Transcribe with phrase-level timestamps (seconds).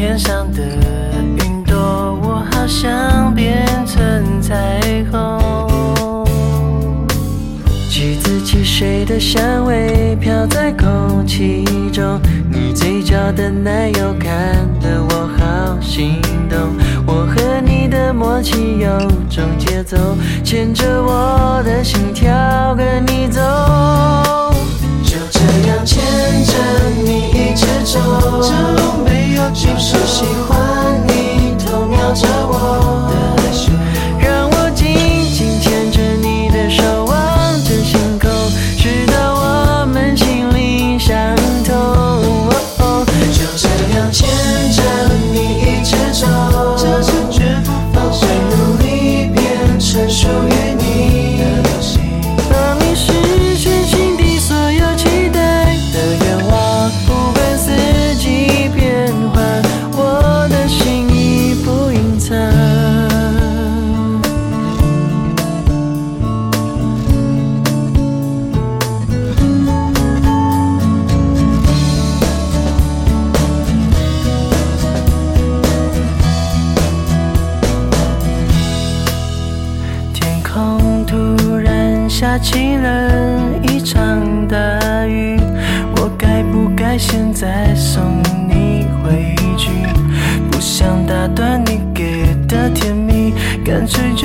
[0.00, 0.62] 天上的
[1.44, 4.80] 云朵，我好想变成彩
[5.12, 6.26] 虹。
[7.90, 12.18] 橘子汽水的香味飘在空气中，
[12.50, 16.18] 你嘴角的奶油看得我好心
[16.48, 16.58] 动。
[17.06, 18.98] 我和你的默契有
[19.28, 19.98] 种节奏，
[20.42, 23.38] 牵着我的心跳跟你走，
[25.04, 25.98] 就这样牵
[26.46, 26.54] 着
[27.04, 29.09] 你一直走。
[29.52, 33.19] 就是喜欢你，偷瞄着我。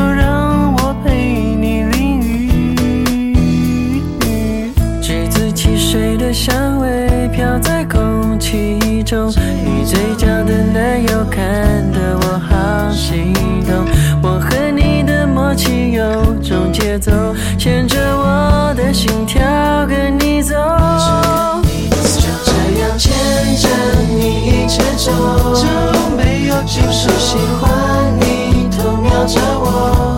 [0.00, 4.02] 就让我陪你淋雨，
[5.02, 9.28] 橘子汽水的香味飘在空气中，
[9.66, 11.42] 你嘴角的奶油看
[11.92, 13.30] 得我好心
[13.66, 13.84] 动。
[14.22, 16.02] 我和你的默契有
[16.40, 17.10] 种节奏，
[17.58, 19.42] 牵着我的心跳
[19.86, 20.54] 跟你走。
[21.92, 23.12] 就这样牵
[23.58, 23.68] 着
[24.08, 25.66] 你一直走，就
[26.16, 27.18] 没有尽头。
[27.18, 27.79] 喜欢。
[29.32, 30.09] 着我。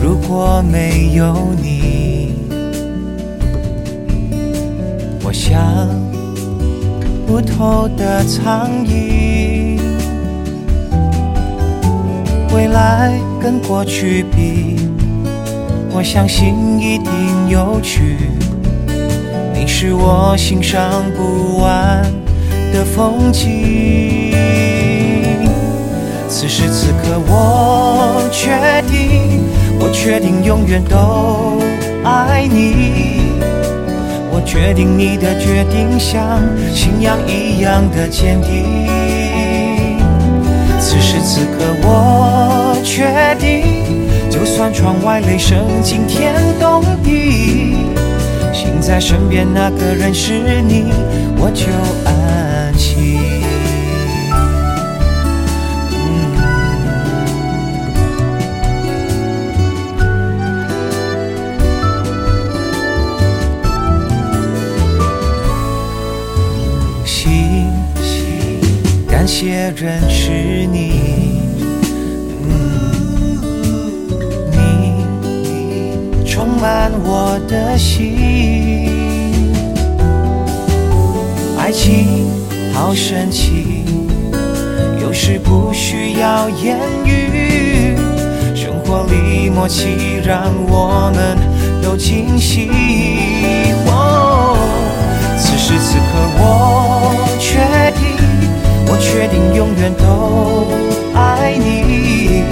[0.06, 2.36] 如果没有你，
[5.24, 5.60] 我像
[7.26, 9.80] 不透的苍蝇。
[12.54, 14.76] 未来跟过去比，
[15.92, 18.16] 我相信一定有趣。
[19.56, 22.04] 你是我欣赏不完
[22.72, 23.50] 的风景。
[26.30, 28.52] 此时此刻，我确
[28.88, 29.25] 定。
[29.98, 30.98] 确定永远都
[32.04, 33.32] 爱你，
[34.30, 36.44] 我确定你的决定像
[36.76, 38.66] 信仰一样的坚定。
[40.80, 43.06] 此时此刻我确
[43.40, 47.76] 定，就算窗外雷声惊天动地，
[48.54, 50.92] 幸在身边那个人是你，
[51.40, 51.66] 我就
[52.08, 52.25] 爱。
[69.28, 70.30] 感些人是
[70.68, 71.34] 你，
[74.52, 78.86] 你充满我的心。
[81.58, 82.20] 爱情
[82.72, 83.84] 好神奇，
[85.02, 87.96] 有时不需要言语，
[88.56, 92.70] 生活里默契让我们都惊喜。
[95.40, 97.58] 此时此刻，我确
[98.00, 98.15] 定。
[98.98, 100.68] 我确定永远都
[101.20, 102.44] 爱你，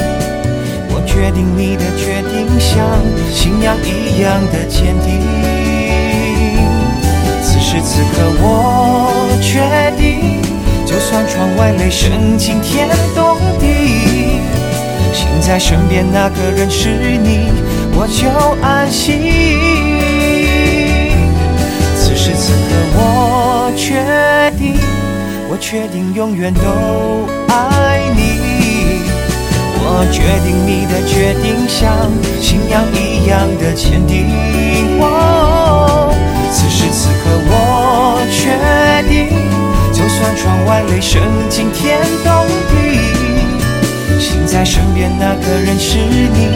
[0.91, 2.83] 我确定你的决定像
[3.31, 5.21] 信仰一样的坚定。
[7.41, 9.61] 此时此刻我确
[9.97, 10.41] 定，
[10.85, 14.35] 就算窗外雷声惊天动地，
[15.13, 17.51] 现在身边那个人是你，
[17.95, 18.27] 我就
[18.61, 19.15] 安心。
[21.95, 24.03] 此时此刻我确
[24.57, 25.02] 定。
[25.53, 26.65] 我确定永远都
[27.53, 29.05] 爱你，
[29.77, 31.93] 我决定你的决定像
[32.41, 34.25] 信仰一样的坚定。
[34.99, 36.09] 哦，
[36.51, 39.29] 此时此刻我确定，
[39.91, 46.52] 就算窗外雷声惊天动地，心在身边那个人是你。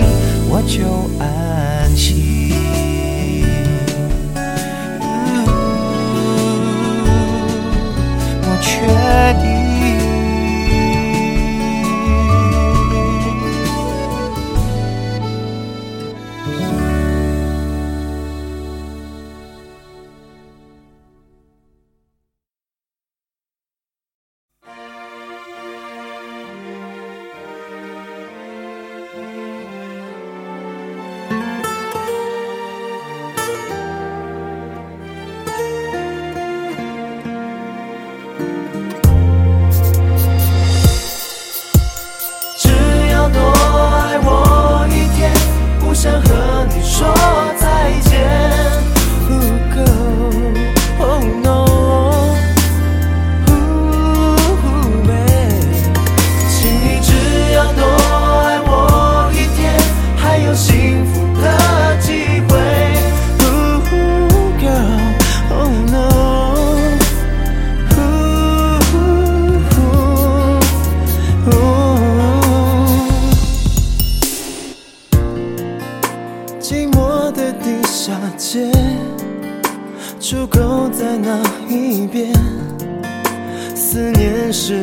[84.52, 84.82] 是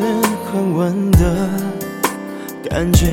[0.51, 1.49] 很稳的
[2.69, 3.07] 感觉，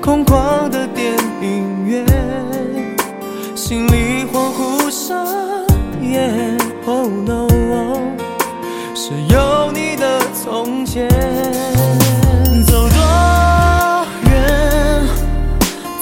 [0.00, 2.04] 空旷的电影院，
[3.54, 5.16] 心里恍惚上
[6.02, 6.56] 演。
[6.84, 7.46] Oh no，
[8.94, 11.08] 是有你的从前。
[12.66, 15.00] 走多远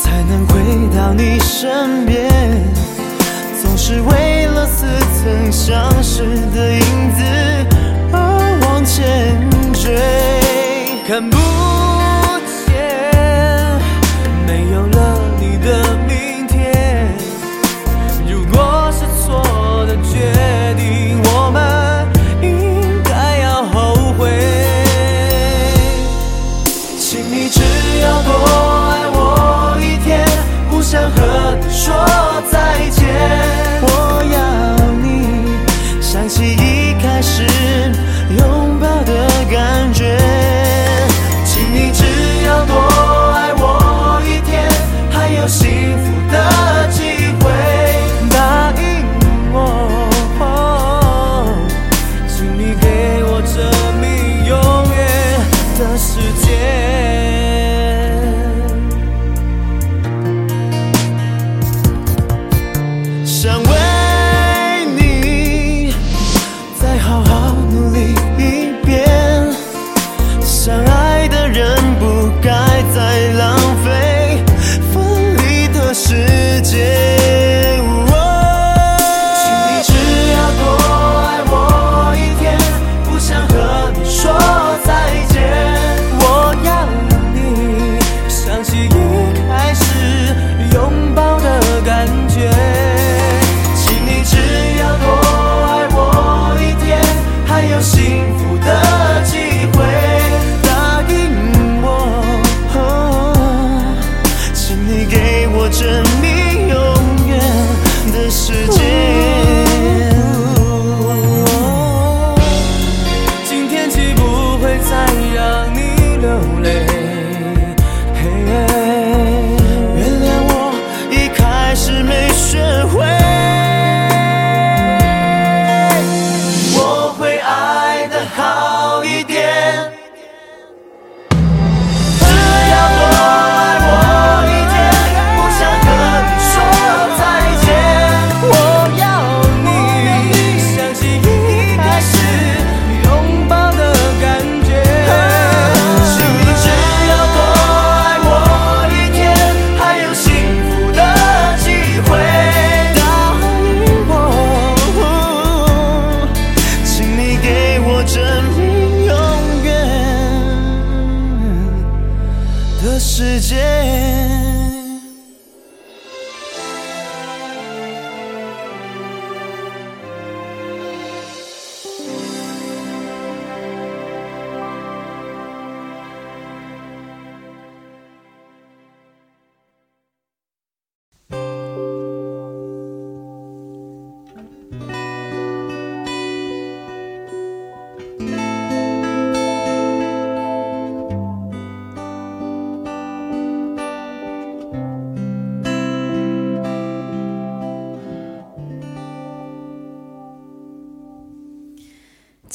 [0.01, 2.65] 才能回到你身边？
[3.61, 4.87] 总是为了似
[5.25, 6.23] 曾相识
[6.55, 7.15] 的影子。
[9.87, 11.37] 谁看不？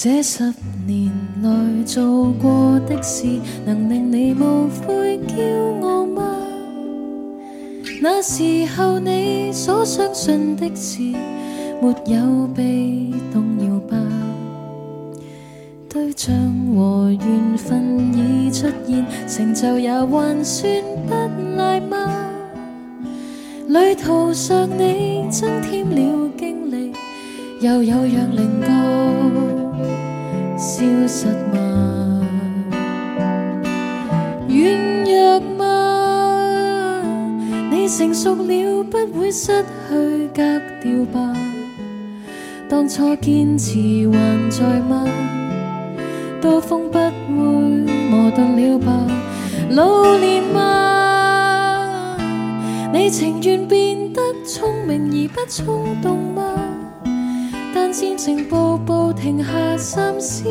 [0.04, 0.52] 这十
[0.88, 1.12] 年
[1.44, 3.28] 来做过的事，
[3.68, 6.38] 能令你无悔骄傲吗？
[8.02, 13.96] 那时候你所相信的事，没有被动摇吧？
[15.88, 16.34] 对象
[16.76, 20.68] 和缘份已出现，成就也还算
[21.08, 21.14] 不
[21.58, 22.28] 赖吗？
[23.68, 26.92] 旅途上你增添了经历，
[27.60, 29.62] 又有让另个。
[30.58, 32.22] 消失吗？
[34.48, 37.02] 软弱吗？
[37.72, 41.34] 你成熟了不会失去格调吧？
[42.70, 43.78] 当初坚持
[44.10, 45.06] 还在吗？
[46.42, 49.06] 刀锋不会磨钝了吧？
[49.72, 52.18] 老练吗？
[52.94, 56.61] 你情愿变得聪明而不冲动吗？
[57.92, 59.78] 渐行步步停下，
[60.18, 60.46] 心思。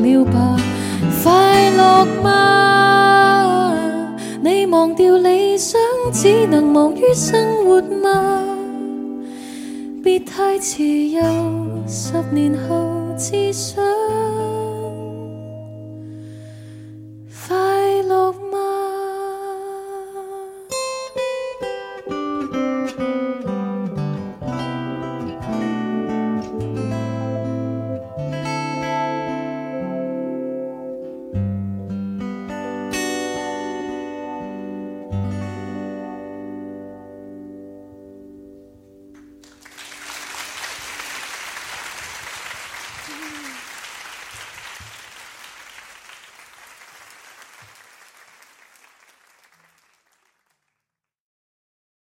[0.00, 0.56] 了吧，
[1.22, 3.76] 快乐吗？
[4.40, 5.78] 你忘掉理想，
[6.12, 8.38] 只能忙于生活吗？
[10.02, 11.22] 别太迟又
[11.86, 13.84] 十年后只想。